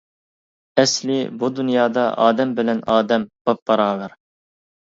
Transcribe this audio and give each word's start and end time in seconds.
ئەسلى، 0.83 1.17
بۇ 1.43 1.49
دۇنيادا 1.59 2.05
ئادەم 2.23 2.57
بىلەن 2.61 2.81
ئادەم 2.95 3.29
باپباراۋەر. 3.51 4.21